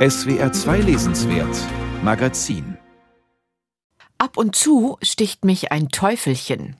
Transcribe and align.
SWR 0.00 0.50
2 0.50 0.78
Lesenswert 0.78 1.58
Magazin 2.02 2.78
Ab 4.16 4.38
und 4.38 4.56
zu 4.56 4.96
sticht 5.02 5.44
mich 5.44 5.72
ein 5.72 5.90
Teufelchen. 5.90 6.76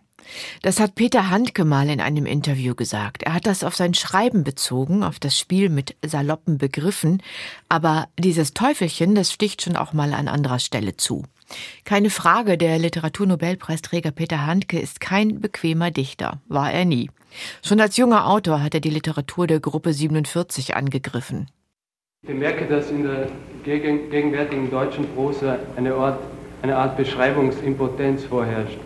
Das 0.62 0.80
hat 0.80 0.94
Peter 0.94 1.28
Handke 1.28 1.66
mal 1.66 1.90
in 1.90 2.00
einem 2.00 2.24
Interview 2.24 2.74
gesagt. 2.74 3.24
Er 3.24 3.34
hat 3.34 3.46
das 3.46 3.62
auf 3.62 3.76
sein 3.76 3.92
Schreiben 3.92 4.42
bezogen, 4.42 5.02
auf 5.02 5.18
das 5.18 5.38
Spiel 5.38 5.68
mit 5.68 5.96
saloppen 6.02 6.56
Begriffen. 6.56 7.22
Aber 7.68 8.08
dieses 8.18 8.54
Teufelchen, 8.54 9.14
das 9.14 9.30
sticht 9.30 9.60
schon 9.60 9.76
auch 9.76 9.92
mal 9.92 10.14
an 10.14 10.26
anderer 10.26 10.58
Stelle 10.58 10.96
zu. 10.96 11.24
Keine 11.84 12.08
Frage, 12.08 12.56
der 12.56 12.78
Literaturnobelpreisträger 12.78 14.12
Peter 14.12 14.46
Handke 14.46 14.80
ist 14.80 14.98
kein 14.98 15.42
bequemer 15.42 15.90
Dichter. 15.90 16.40
War 16.48 16.72
er 16.72 16.86
nie. 16.86 17.10
Schon 17.62 17.82
als 17.82 17.98
junger 17.98 18.26
Autor 18.26 18.62
hat 18.62 18.72
er 18.72 18.80
die 18.80 18.88
Literatur 18.88 19.46
der 19.46 19.60
Gruppe 19.60 19.92
47 19.92 20.74
angegriffen. 20.74 21.50
Ich 22.30 22.36
bemerke, 22.36 22.64
dass 22.66 22.92
in 22.92 23.02
der 23.02 23.26
gegenwärtigen 23.64 24.70
deutschen 24.70 25.04
Prosa 25.16 25.56
eine 25.76 25.92
Art, 25.92 26.20
eine 26.62 26.76
Art 26.76 26.96
Beschreibungsimpotenz 26.96 28.22
vorherrscht. 28.22 28.78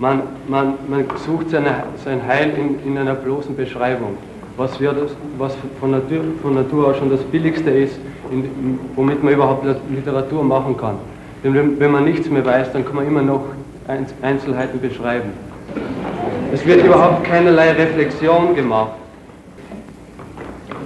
Man, 0.00 0.22
man, 0.48 0.74
man 0.88 1.04
sucht 1.24 1.50
seine, 1.50 1.84
sein 2.04 2.26
Heil 2.26 2.50
in, 2.56 2.84
in 2.84 2.98
einer 2.98 3.14
bloßen 3.14 3.54
Beschreibung, 3.54 4.16
was, 4.56 4.80
wir 4.80 4.92
das, 4.94 5.12
was 5.38 5.54
von, 5.78 5.92
Natur, 5.92 6.24
von 6.42 6.56
Natur 6.56 6.88
aus 6.88 6.96
schon 6.96 7.08
das 7.08 7.20
Billigste 7.20 7.70
ist, 7.70 8.00
in, 8.32 8.80
womit 8.96 9.22
man 9.22 9.32
überhaupt 9.32 9.64
Literatur 9.94 10.42
machen 10.42 10.76
kann. 10.76 10.96
Denn 11.44 11.54
wenn, 11.54 11.78
wenn 11.78 11.92
man 11.92 12.04
nichts 12.04 12.28
mehr 12.28 12.44
weiß, 12.44 12.72
dann 12.72 12.84
kann 12.84 12.96
man 12.96 13.06
immer 13.06 13.22
noch 13.22 13.44
Einzelheiten 14.22 14.80
beschreiben. 14.80 15.30
Es 16.52 16.66
wird 16.66 16.84
überhaupt 16.84 17.22
keinerlei 17.22 17.70
Reflexion 17.70 18.56
gemacht. 18.56 18.94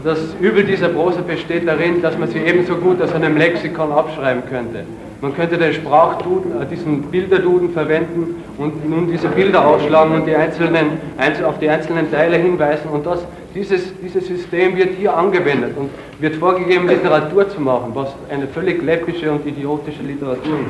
Das 0.05 0.19
Übel 0.41 0.65
dieser 0.65 0.89
Prosa 0.89 1.21
besteht 1.21 1.69
darin, 1.69 2.03
dass 2.03 2.19
man 2.19 2.29
sie 2.29 2.39
ebenso 2.39 2.75
gut 2.75 3.01
aus 3.01 3.13
einem 3.13 3.37
Lexikon 3.37 3.93
abschreiben 3.93 4.43
könnte. 4.51 4.85
Man 5.21 5.33
könnte 5.37 5.57
den 5.57 5.73
Sprachduden, 5.73 6.61
äh, 6.61 6.67
diesen 6.67 7.03
Bilderduden 7.03 7.71
verwenden 7.71 8.43
und 8.59 8.89
nun 8.91 9.09
diese 9.09 9.29
Bilder 9.29 9.65
ausschlagen 9.65 10.17
und 10.17 10.27
die 10.27 10.35
einzelnen, 10.35 10.99
auf 11.45 11.61
die 11.61 11.69
einzelnen 11.69 12.11
Teile 12.11 12.37
hinweisen. 12.37 12.89
Und 12.91 13.07
das, 13.07 13.21
dieses, 13.55 13.97
dieses 14.03 14.27
System 14.27 14.77
wird 14.77 14.97
hier 14.99 15.17
angewendet 15.17 15.77
und 15.77 15.91
wird 16.19 16.35
vorgegeben, 16.35 16.89
Literatur 16.89 17.49
zu 17.49 17.61
machen, 17.61 17.93
was 17.95 18.09
eine 18.29 18.49
völlig 18.49 18.83
läppische 18.83 19.31
und 19.31 19.47
idiotische 19.47 20.03
Literatur 20.03 20.59
ist. 20.59 20.69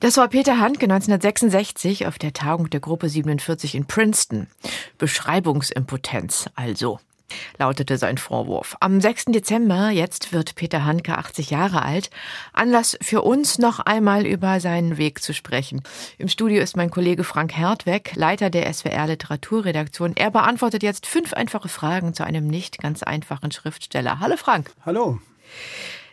Das 0.00 0.18
war 0.18 0.28
Peter 0.28 0.60
Handke 0.60 0.84
1966 0.84 2.06
auf 2.06 2.18
der 2.18 2.34
Tagung 2.34 2.68
der 2.68 2.80
Gruppe 2.80 3.08
47 3.08 3.74
in 3.74 3.86
Princeton. 3.86 4.46
Beschreibungsimpotenz 4.98 6.50
also 6.54 6.98
lautete 7.58 7.98
sein 7.98 8.18
Vorwurf. 8.18 8.76
Am 8.80 9.00
6. 9.00 9.26
Dezember, 9.26 9.90
jetzt 9.90 10.32
wird 10.32 10.54
Peter 10.54 10.84
Handke 10.84 11.18
80 11.18 11.50
Jahre 11.50 11.82
alt, 11.82 12.10
Anlass 12.52 12.96
für 13.00 13.22
uns 13.22 13.58
noch 13.58 13.80
einmal 13.80 14.26
über 14.26 14.60
seinen 14.60 14.98
Weg 14.98 15.22
zu 15.22 15.34
sprechen. 15.34 15.82
Im 16.18 16.28
Studio 16.28 16.62
ist 16.62 16.76
mein 16.76 16.90
Kollege 16.90 17.24
Frank 17.24 17.56
Hertweg, 17.56 18.12
Leiter 18.14 18.50
der 18.50 18.72
SWR 18.72 19.06
Literaturredaktion. 19.06 20.16
Er 20.16 20.30
beantwortet 20.30 20.82
jetzt 20.82 21.06
fünf 21.06 21.32
einfache 21.32 21.68
Fragen 21.68 22.14
zu 22.14 22.24
einem 22.24 22.46
nicht 22.46 22.78
ganz 22.78 23.02
einfachen 23.02 23.52
Schriftsteller. 23.52 24.20
Hallo 24.20 24.36
Frank. 24.36 24.70
Hallo. 24.84 25.18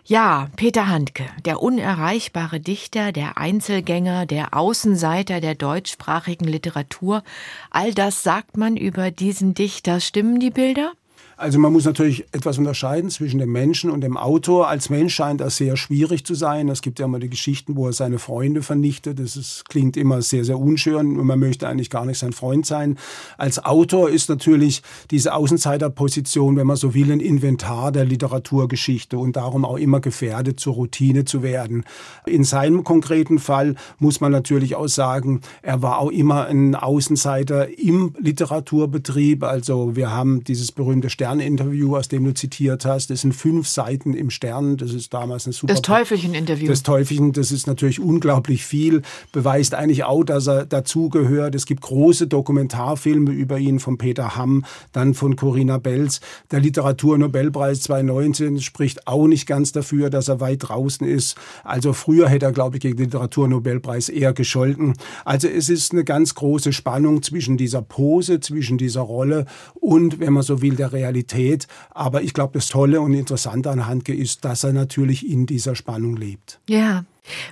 Ja, 0.08 0.50
Peter 0.56 0.88
Handke, 0.88 1.26
der 1.46 1.64
unerreichbare 1.64 2.60
Dichter, 2.60 3.12
der 3.12 3.40
Einzelgänger, 3.40 4.28
der 4.28 4.54
Außenseiter 4.56 5.42
der 5.42 5.56
deutschsprachigen 5.56 6.46
Literatur. 6.46 7.24
All 7.72 7.92
das 7.92 8.22
sagt 8.22 8.56
man 8.56 8.78
über 8.78 9.10
diesen 9.10 9.56
Dichter. 9.56 10.00
Stimmen 10.00 10.40
die 10.40 10.52
Bilder? 10.52 10.94
Also 11.38 11.60
man 11.60 11.74
muss 11.74 11.84
natürlich 11.84 12.26
etwas 12.32 12.58
unterscheiden 12.58 13.10
zwischen 13.10 13.40
dem 13.40 13.52
Menschen 13.52 13.90
und 13.90 14.02
dem 14.02 14.16
Autor. 14.16 14.70
Als 14.70 14.90
Mensch 14.90 15.14
scheint 15.14 15.42
das 15.42 15.58
sehr 15.58 15.76
schwierig 15.76 16.26
zu 16.26 16.34
sein. 16.34 16.70
Es 16.70 16.82
gibt 16.82 17.00
ja 17.00 17.06
immer 17.06 17.20
die 17.20 17.30
Geschichten, 17.30 17.76
wo 17.76 17.88
er 17.88 17.94
seine 17.94 18.20
Freunde 18.20 18.62
vernichtet. 18.62 19.20
Das 19.20 19.36
ist, 19.36 19.68
klingt 19.68 19.98
immer 19.98 20.22
sehr, 20.22 20.46
sehr 20.46 20.58
unschön 20.58 21.20
und 21.20 21.26
man 21.26 21.40
möchte 21.40 21.68
eigentlich 21.68 21.90
gar 21.90 22.06
nicht 22.06 22.20
sein 22.20 22.32
Freund 22.32 22.66
sein. 22.66 22.98
Als 23.38 23.64
Autor 23.64 24.10
ist 24.10 24.30
natürlich 24.30 24.82
diese 25.12 25.34
Außenseiterposition, 25.34 26.56
wenn 26.56 26.68
man 26.68 26.78
so 26.78 26.94
will, 26.94 27.12
ein 27.12 27.20
Inventar 27.20 27.92
der 27.92 28.06
Literaturgeschichte 28.06 29.18
und 29.18 29.36
darum 29.36 29.66
auch 29.66 29.78
immer 29.78 30.00
gefährdet, 30.00 30.60
zur 30.60 30.76
Routine 30.76 31.26
zu 31.26 31.44
werden. 31.44 31.84
In 32.26 32.46
seinem 32.46 32.86
konkreten 32.86 33.40
Fall 33.40 33.76
muss 34.00 34.22
man 34.22 34.32
natürlich 34.32 34.76
auch 34.76 34.88
sagen, 34.88 35.42
er 35.62 35.82
war 35.82 36.00
auch 36.00 36.12
immer 36.12 36.46
ein 36.46 36.76
Außenseiter 36.76 37.78
im 37.78 38.16
Literaturbetrieb. 38.20 39.44
Also 39.44 39.96
wir 39.96 40.12
haben 40.12 40.44
dieses 40.44 40.72
berühmte 40.72 41.10
Stern-Interview, 41.26 41.96
aus 41.98 42.08
dem 42.08 42.24
du 42.24 42.36
zitiert 42.36 42.86
hast. 42.86 43.10
Das 43.10 43.22
sind 43.22 43.34
fünf 43.34 43.68
Seiten 43.68 44.14
im 44.14 44.30
Stern. 44.30 44.78
Das 44.78 44.94
ist 44.94 45.12
damals 45.12 45.46
eine 45.46 45.54
super. 45.54 45.74
Das 45.74 45.82
Teufelchen-Interview. 45.82 46.68
Das 46.68 46.84
Teufelchen, 46.84 47.32
das 47.32 47.52
ist 47.52 47.66
natürlich 47.66 48.00
unglaublich 48.00 48.64
viel. 48.64 49.02
Beweist 49.32 49.74
eigentlich 49.74 50.04
auch, 50.04 50.24
dass 50.24 50.48
er 50.48 50.68
dazugehört. 50.68 51.56
Es 51.56 51.66
gibt 51.66 51.82
große 51.82 52.28
Dokumentarfilme 52.28 53.32
über 53.32 53.58
ihn 53.58 53.80
von 53.80 53.98
Peter 53.98 54.36
Hamm, 54.36 54.66
dann 54.92 55.16
von 55.16 55.36
Corinna 55.36 55.80
Belz. 55.80 56.22
Der 56.52 56.60
Literaturnobelpreis 56.60 57.82
2019 57.82 58.62
spricht 58.62 59.08
auch 59.08 59.26
nicht 59.26 59.48
ganz 59.48 59.72
dafür, 59.72 60.12
dass 60.12 60.28
er 60.28 60.40
weit 60.40 60.70
draußen 60.70 61.08
ist. 61.08 61.36
Also 61.64 61.94
früher 61.94 62.30
hätte 62.30 62.46
er, 62.46 62.52
glaube 62.52 62.78
ich, 62.78 62.82
gegen 62.84 62.98
den 62.98 63.06
Literaturnobelpreis 63.06 64.10
eher 64.10 64.34
gescholten. 64.34 64.94
Also 65.24 65.48
es 65.48 65.70
ist 65.70 65.92
eine 65.92 66.04
ganz 66.04 66.36
große 66.36 66.72
Spannung 66.72 67.24
zwischen 67.24 67.58
dieser 67.58 67.82
Pose, 67.82 68.40
zwischen 68.42 68.78
dieser 68.78 69.02
Rolle 69.02 69.46
und, 69.74 70.20
wenn 70.20 70.34
man 70.34 70.44
so 70.44 70.62
will, 70.62 70.76
der 70.76 70.94
Realität 70.94 71.15
Realität. 71.16 71.68
Aber 71.92 72.22
ich 72.22 72.34
glaube, 72.34 72.54
das 72.54 72.68
Tolle 72.68 73.02
und 73.02 73.14
Interessante 73.14 73.70
an 73.70 73.88
Handke 73.88 74.14
ist, 74.14 74.46
dass 74.46 74.64
er 74.64 74.74
natürlich 74.74 75.28
in 75.30 75.46
dieser 75.46 75.76
Spannung 75.76 76.16
lebt. 76.16 76.60
Ja. 76.68 77.06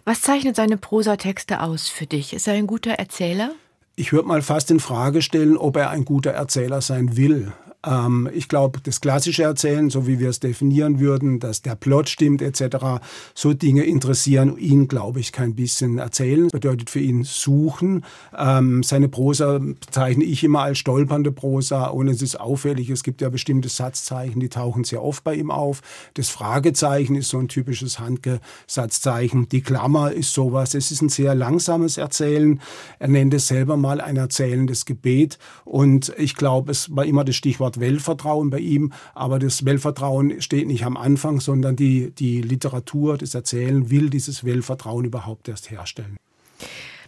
Was 0.05 0.21
zeichnet 0.21 0.55
seine 0.55 0.77
Prosatexte 0.77 1.61
aus 1.61 1.89
für 1.89 2.05
dich? 2.05 2.33
Ist 2.33 2.47
er 2.47 2.53
ein 2.53 2.67
guter 2.67 2.91
Erzähler? 2.91 3.51
Ich 3.95 4.11
würde 4.11 4.27
mal 4.27 4.41
fast 4.41 4.69
in 4.71 4.79
Frage 4.79 5.21
stellen, 5.21 5.57
ob 5.57 5.77
er 5.77 5.89
ein 5.89 6.05
guter 6.05 6.31
Erzähler 6.31 6.81
sein 6.81 7.15
will. 7.15 7.53
Ähm, 7.85 8.29
ich 8.33 8.47
glaube, 8.47 8.79
das 8.81 9.01
klassische 9.01 9.43
Erzählen, 9.43 9.89
so 9.89 10.07
wie 10.07 10.19
wir 10.19 10.29
es 10.29 10.39
definieren 10.39 10.99
würden, 10.99 11.39
dass 11.39 11.61
der 11.61 11.75
Plot 11.75 12.09
stimmt 12.09 12.41
etc., 12.41 13.01
so 13.33 13.53
Dinge 13.53 13.83
interessieren 13.83 14.57
ihn, 14.57 14.87
glaube 14.87 15.19
ich, 15.19 15.31
kein 15.31 15.55
bisschen. 15.55 15.97
Erzählen 15.97 16.47
bedeutet 16.47 16.89
für 16.89 16.99
ihn 16.99 17.23
suchen. 17.23 18.05
Ähm, 18.37 18.83
seine 18.83 19.09
Prosa 19.09 19.59
zeichne 19.91 20.23
ich 20.23 20.43
immer 20.43 20.61
als 20.61 20.77
stolpernde 20.77 21.31
Prosa 21.31 21.87
und 21.87 22.07
es 22.07 22.21
ist 22.21 22.39
auffällig, 22.39 22.89
es 22.89 23.03
gibt 23.03 23.21
ja 23.21 23.29
bestimmte 23.29 23.69
Satzzeichen, 23.69 24.39
die 24.39 24.49
tauchen 24.49 24.83
sehr 24.83 25.03
oft 25.03 25.23
bei 25.23 25.35
ihm 25.35 25.51
auf. 25.51 25.81
Das 26.13 26.29
Fragezeichen 26.29 27.15
ist 27.15 27.29
so 27.29 27.39
ein 27.39 27.47
typisches 27.47 27.99
Handke-Satzzeichen. 27.99 29.49
Die 29.49 29.61
Klammer 29.61 30.11
ist 30.11 30.33
sowas. 30.33 30.73
Es 30.73 30.91
ist 30.91 31.01
ein 31.01 31.09
sehr 31.09 31.35
langsames 31.35 31.97
Erzählen. 31.97 32.61
Er 32.99 33.07
nennt 33.07 33.33
es 33.33 33.47
selber 33.47 33.77
mal 33.77 34.01
ein 34.01 34.17
erzählendes 34.17 34.85
Gebet 34.85 35.37
und 35.65 36.13
ich 36.17 36.35
glaube, 36.35 36.71
es 36.71 36.95
war 36.95 37.05
immer 37.05 37.23
das 37.23 37.35
Stichwort 37.35 37.72
Wort 37.73 37.79
Weltvertrauen 37.79 38.49
bei 38.49 38.59
ihm, 38.59 38.93
aber 39.13 39.39
das 39.39 39.65
Weltvertrauen 39.65 40.41
steht 40.41 40.67
nicht 40.67 40.85
am 40.85 40.97
Anfang, 40.97 41.39
sondern 41.39 41.75
die, 41.75 42.11
die 42.11 42.41
Literatur, 42.41 43.17
das 43.17 43.33
Erzählen 43.33 43.89
will 43.89 44.09
dieses 44.09 44.43
Weltvertrauen 44.43 45.05
überhaupt 45.05 45.47
erst 45.47 45.71
herstellen. 45.71 46.17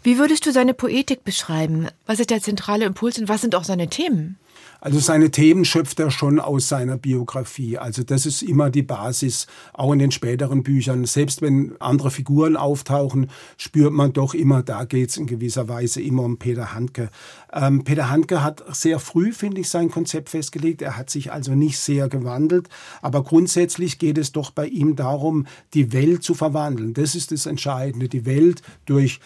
Wie 0.06 0.20
würdest 0.20 0.46
du 0.46 0.52
seine 0.52 0.76
Poetik 0.76 1.24
beschreiben? 1.24 1.88
Was 2.06 2.20
ist 2.20 2.30
der 2.30 2.40
zentrale 2.40 2.86
Impuls 2.86 3.18
und 3.18 3.28
was 3.28 3.42
sind 3.42 3.56
auch 3.56 3.64
seine 3.64 3.88
Themen? 3.88 4.38
Also 4.80 5.00
seine 5.00 5.32
Themen 5.32 5.66
schöpft 5.66 6.00
er 6.00 6.12
schon 6.12 6.40
aus 6.40 6.70
seiner 6.70 6.96
Biografie. 6.96 7.80
Also 7.80 8.04
das 8.04 8.28
ist 8.28 8.44
immer 8.44 8.70
die 8.70 8.84
Basis, 8.84 9.48
auch 9.74 9.92
in 9.94 9.98
den 9.98 10.12
späteren 10.12 10.62
Büchern. 10.62 11.06
Selbst 11.06 11.42
wenn 11.42 11.74
andere 11.80 12.12
Figuren 12.12 12.56
auftauchen, 12.56 13.32
spürt 13.58 13.94
man 13.94 14.14
doch 14.14 14.36
immer, 14.36 14.62
da 14.62 14.86
geht 14.86 15.10
es 15.10 15.18
in 15.18 15.26
gewisser 15.26 15.68
Weise 15.68 16.04
immer 16.04 16.22
um 16.22 16.38
Peter 16.38 16.76
Handke. 16.76 17.10
Ähm, 17.52 17.84
Peter 17.84 18.12
Handke 18.12 18.44
hat 18.44 18.64
sehr 18.76 19.00
früh, 19.00 19.32
finde 19.32 19.62
ich, 19.62 19.70
sein 19.70 19.90
Konzept 19.90 20.30
festgelegt. 20.30 20.84
Er 20.84 20.98
hat 20.98 21.10
sich 21.10 21.32
also 21.32 21.56
nicht 21.56 21.80
sehr 21.80 22.08
gewandelt. 22.08 22.70
Aber 23.02 23.24
grundsätzlich 23.24 23.98
geht 23.98 24.20
es 24.20 24.34
doch 24.34 24.52
bei 24.52 24.68
ihm 24.68 24.96
darum, 24.96 25.48
die 25.74 25.94
Welt 25.94 26.22
zu 26.22 26.36
verwandeln. 26.36 26.94
Das 26.94 27.16
ist 27.16 27.32
das 27.32 27.48
Entscheidende. 27.48 28.08
Die 28.08 28.28
Welt 28.28 28.62
durch 28.86 29.20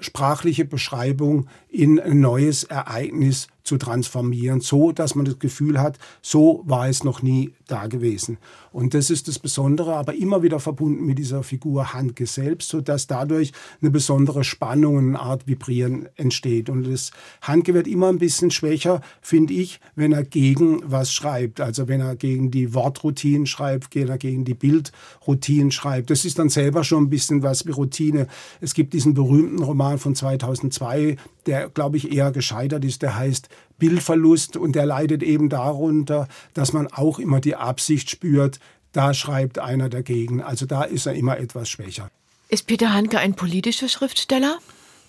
sprachliche 0.00 0.64
Beschreibung 0.64 1.48
in 1.68 2.00
ein 2.00 2.20
neues 2.20 2.64
Ereignis 2.64 3.48
zu 3.70 3.78
transformieren, 3.78 4.60
so 4.60 4.90
dass 4.90 5.14
man 5.14 5.24
das 5.24 5.38
Gefühl 5.38 5.80
hat, 5.80 5.96
so 6.22 6.64
war 6.66 6.88
es 6.88 7.04
noch 7.04 7.22
nie 7.22 7.54
da 7.68 7.86
gewesen. 7.86 8.38
Und 8.72 8.94
das 8.94 9.10
ist 9.10 9.28
das 9.28 9.38
Besondere, 9.38 9.94
aber 9.94 10.14
immer 10.14 10.42
wieder 10.42 10.58
verbunden 10.58 11.06
mit 11.06 11.18
dieser 11.18 11.44
Figur 11.44 11.92
Handke 11.92 12.26
selbst, 12.26 12.68
so 12.68 12.80
dass 12.80 13.06
dadurch 13.06 13.52
eine 13.80 13.92
besondere 13.92 14.42
Spannung, 14.42 14.98
eine 14.98 15.20
Art 15.20 15.46
Vibrieren 15.46 16.08
entsteht. 16.16 16.68
Und 16.68 16.82
das 16.90 17.12
Handke 17.42 17.72
wird 17.72 17.86
immer 17.86 18.08
ein 18.08 18.18
bisschen 18.18 18.50
schwächer, 18.50 19.02
finde 19.20 19.54
ich, 19.54 19.78
wenn 19.94 20.10
er 20.10 20.24
gegen 20.24 20.80
was 20.84 21.12
schreibt. 21.12 21.60
Also 21.60 21.86
wenn 21.86 22.00
er 22.00 22.16
gegen 22.16 22.50
die 22.50 22.74
Wortroutinen 22.74 23.46
schreibt, 23.46 23.94
wenn 23.94 24.08
er 24.08 24.18
gegen 24.18 24.44
die 24.44 24.54
Bildroutinen 24.54 25.70
schreibt. 25.70 26.10
Das 26.10 26.24
ist 26.24 26.40
dann 26.40 26.48
selber 26.48 26.82
schon 26.82 27.04
ein 27.04 27.10
bisschen 27.10 27.44
was 27.44 27.66
wie 27.66 27.72
Routine. 27.72 28.26
Es 28.60 28.74
gibt 28.74 28.94
diesen 28.94 29.14
berühmten 29.14 29.62
Roman 29.62 29.98
von 29.98 30.16
2002, 30.16 31.16
der, 31.46 31.68
glaube 31.68 31.96
ich, 31.96 32.12
eher 32.12 32.32
gescheitert 32.32 32.84
ist, 32.84 33.02
der 33.02 33.16
heißt 33.16 33.48
Bildverlust 33.78 34.56
und 34.56 34.74
der 34.74 34.86
leidet 34.86 35.22
eben 35.22 35.48
darunter, 35.48 36.28
dass 36.54 36.72
man 36.72 36.86
auch 36.88 37.18
immer 37.18 37.40
die 37.40 37.56
Absicht 37.56 38.10
spürt, 38.10 38.60
da 38.92 39.14
schreibt 39.14 39.58
einer 39.58 39.88
dagegen. 39.88 40.42
Also 40.42 40.66
da 40.66 40.82
ist 40.82 41.06
er 41.06 41.14
immer 41.14 41.38
etwas 41.38 41.68
schwächer. 41.68 42.10
Ist 42.48 42.66
Peter 42.66 42.92
Handke 42.92 43.18
ein 43.18 43.34
politischer 43.34 43.88
Schriftsteller? 43.88 44.58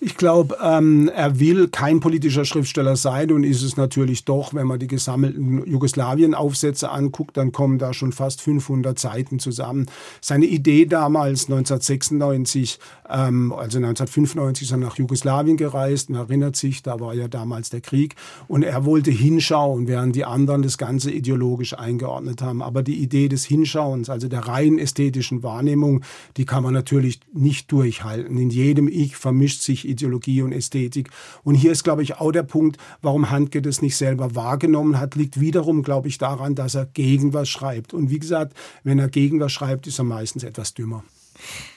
Ich 0.04 0.16
glaube, 0.16 0.56
ähm, 0.60 1.08
er 1.14 1.38
will 1.38 1.68
kein 1.68 2.00
politischer 2.00 2.44
Schriftsteller 2.44 2.96
sein 2.96 3.30
und 3.30 3.44
ist 3.44 3.62
es 3.62 3.76
natürlich 3.76 4.24
doch, 4.24 4.52
wenn 4.52 4.66
man 4.66 4.80
die 4.80 4.88
gesammelten 4.88 5.64
Jugoslawien-Aufsätze 5.64 6.90
anguckt, 6.90 7.36
dann 7.36 7.52
kommen 7.52 7.78
da 7.78 7.94
schon 7.94 8.10
fast 8.10 8.42
500 8.42 8.98
Seiten 8.98 9.38
zusammen. 9.38 9.86
Seine 10.20 10.46
Idee 10.46 10.86
damals, 10.86 11.44
1996, 11.44 12.80
ähm, 13.08 13.52
also 13.52 13.78
1995 13.78 14.66
ist 14.66 14.72
er 14.72 14.78
nach 14.78 14.96
Jugoslawien 14.96 15.56
gereist, 15.56 16.10
man 16.10 16.22
erinnert 16.22 16.56
sich, 16.56 16.82
da 16.82 16.98
war 16.98 17.14
ja 17.14 17.28
damals 17.28 17.70
der 17.70 17.80
Krieg 17.80 18.16
und 18.48 18.64
er 18.64 18.84
wollte 18.84 19.12
hinschauen, 19.12 19.86
während 19.86 20.16
die 20.16 20.24
anderen 20.24 20.62
das 20.62 20.78
Ganze 20.78 21.12
ideologisch 21.12 21.78
eingeordnet 21.78 22.42
haben. 22.42 22.60
Aber 22.60 22.82
die 22.82 22.96
Idee 22.96 23.28
des 23.28 23.44
Hinschauens, 23.44 24.10
also 24.10 24.26
der 24.26 24.48
rein 24.48 24.80
ästhetischen 24.80 25.44
Wahrnehmung, 25.44 26.02
die 26.36 26.44
kann 26.44 26.64
man 26.64 26.74
natürlich 26.74 27.20
nicht 27.32 27.70
durchhalten. 27.70 28.36
In 28.36 28.50
jedem 28.50 28.88
Ich 28.88 29.16
vermischt 29.16 29.62
sich 29.62 29.91
Ideologie 29.92 30.42
und 30.42 30.52
Ästhetik. 30.52 31.10
Und 31.44 31.54
hier 31.54 31.72
ist, 31.72 31.84
glaube 31.84 32.02
ich, 32.02 32.16
auch 32.16 32.32
der 32.32 32.42
Punkt, 32.42 32.78
warum 33.00 33.30
Handke 33.30 33.62
das 33.62 33.82
nicht 33.82 33.96
selber 33.96 34.34
wahrgenommen 34.34 34.98
hat, 34.98 35.14
liegt 35.14 35.40
wiederum, 35.40 35.82
glaube 35.82 36.08
ich, 36.08 36.18
daran, 36.18 36.54
dass 36.54 36.74
er 36.74 36.86
gegen 36.86 37.32
was 37.32 37.48
schreibt. 37.48 37.94
Und 37.94 38.10
wie 38.10 38.18
gesagt, 38.18 38.54
wenn 38.84 38.98
er 38.98 39.08
gegen 39.08 39.40
was 39.40 39.52
schreibt, 39.52 39.86
ist 39.86 39.98
er 39.98 40.04
meistens 40.04 40.44
etwas 40.44 40.74
dümmer. 40.74 41.04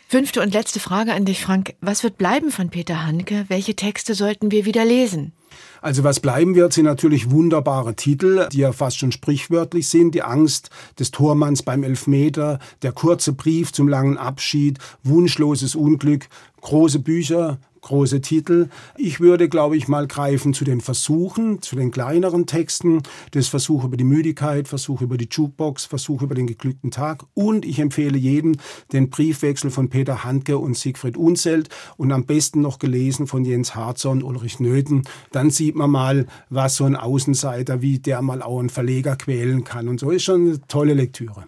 Fünfte 0.07 0.41
und 0.41 0.53
letzte 0.53 0.79
Frage 0.79 1.13
an 1.13 1.25
dich, 1.25 1.41
Frank. 1.41 1.73
Was 1.81 2.03
wird 2.03 2.17
bleiben 2.17 2.51
von 2.51 2.69
Peter 2.69 3.05
Handke? 3.05 3.45
Welche 3.47 3.75
Texte 3.75 4.13
sollten 4.13 4.51
wir 4.51 4.65
wieder 4.65 4.85
lesen? 4.85 5.33
Also 5.81 6.03
was 6.03 6.19
bleiben 6.19 6.55
wird, 6.55 6.73
sind 6.73 6.85
natürlich 6.85 7.31
wunderbare 7.31 7.95
Titel, 7.95 8.47
die 8.51 8.59
ja 8.59 8.71
fast 8.71 8.99
schon 8.99 9.11
sprichwörtlich 9.11 9.87
sind. 9.87 10.13
Die 10.13 10.21
Angst 10.21 10.69
des 10.99 11.11
Tormanns 11.11 11.63
beim 11.63 11.83
Elfmeter, 11.83 12.59
der 12.81 12.91
kurze 12.91 13.33
Brief 13.33 13.71
zum 13.71 13.87
langen 13.87 14.17
Abschied, 14.17 14.79
wunschloses 15.03 15.75
Unglück, 15.75 16.27
große 16.61 16.99
Bücher, 16.99 17.59
große 17.85 18.19
Titel. 18.21 18.69
Ich 18.97 19.19
würde, 19.19 19.47
glaube 19.47 19.77
ich, 19.77 19.87
mal 19.87 20.07
greifen 20.07 20.53
zu 20.53 20.65
den 20.65 20.81
Versuchen, 20.81 21.61
zu 21.61 21.75
den 21.75 21.91
kleineren 21.91 22.45
Texten. 22.45 23.03
Das 23.31 23.47
Versuch 23.47 23.85
über 23.85 23.95
die 23.95 24.03
Müdigkeit, 24.03 24.67
Versuch 24.67 25.01
über 25.01 25.17
die 25.17 25.29
Jukebox, 25.31 25.85
Versuch 25.85 26.21
über 26.21 26.35
den 26.35 26.47
geglückten 26.47 26.91
Tag. 26.91 27.23
Und 27.33 27.63
ich 27.65 27.79
empfehle 27.79 28.17
jedem 28.17 28.57
den 28.91 29.09
Briefwechsel 29.09 29.69
von 29.69 29.89
Peter 29.89 30.23
Handke 30.23 30.57
und 30.57 30.75
Siegfried 30.75 31.15
Unzelt 31.15 31.69
und 31.95 32.11
am 32.11 32.25
besten 32.25 32.61
noch 32.61 32.79
gelesen 32.79 33.27
von 33.27 33.45
Jens 33.45 33.75
Harzer 33.75 34.09
und 34.09 34.23
Ulrich 34.23 34.59
Nöthen. 34.59 35.03
Dann 35.31 35.51
sieht 35.51 35.75
man 35.75 35.91
mal, 35.91 36.25
was 36.49 36.75
so 36.75 36.85
ein 36.85 36.95
Außenseiter, 36.95 37.81
wie 37.81 37.99
der 37.99 38.21
mal 38.21 38.41
auch 38.41 38.59
einen 38.59 38.69
Verleger 38.69 39.15
quälen 39.15 39.63
kann. 39.63 39.87
Und 39.87 39.99
so 39.99 40.09
ist 40.09 40.23
schon 40.23 40.41
eine 40.41 40.67
tolle 40.67 40.95
Lektüre. 40.95 41.45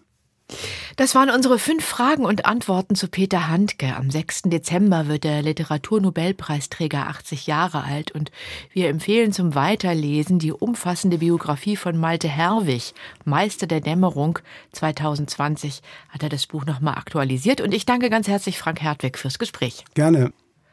Das 0.98 1.14
waren 1.14 1.30
unsere 1.30 1.60
fünf 1.60 1.86
Fragen 1.86 2.26
und 2.26 2.48
Antworten 2.48 2.96
zu 2.96 3.08
Peter 3.08 3.48
Handke. 3.50 3.96
Am 3.96 4.10
6. 4.10 4.44
Dezember 4.46 5.08
wird 5.08 5.26
der 5.26 5.44
Literaturnobelpreisträger 5.44 7.08
80 7.08 7.46
Jahre 7.46 7.84
alt 7.84 8.10
und 8.14 8.32
wir 8.74 8.90
empfehlen 8.90 9.32
zum 9.32 9.54
Weiterlesen 9.54 10.40
die 10.40 10.52
umfassende 10.52 11.20
Biografie 11.20 11.76
von 11.76 11.98
Malte 11.98 12.28
Herwig, 12.28 12.96
Meister 13.26 13.68
der 13.68 13.80
Dämmerung. 13.80 14.40
2020 14.72 15.84
hat 16.10 16.24
er 16.24 16.30
das 16.30 16.48
Buch 16.48 16.66
nochmal 16.66 16.96
aktualisiert 16.96 17.62
und 17.62 17.76
ich 17.76 17.86
danke 17.86 18.10
ganz 18.10 18.28
herzlich 18.28 18.58
Frank 18.58 18.82
Hertwig 18.82 19.20
fürs 19.20 19.38
Gespräch. 19.38 19.86
Gerne. 19.94 20.34